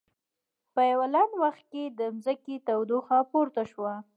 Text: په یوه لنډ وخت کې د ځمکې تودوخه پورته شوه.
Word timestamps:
په 0.73 0.81
یوه 0.91 1.05
لنډ 1.13 1.31
وخت 1.43 1.63
کې 1.71 1.83
د 1.99 2.01
ځمکې 2.23 2.55
تودوخه 2.67 3.17
پورته 3.31 3.63
شوه. 3.71 3.93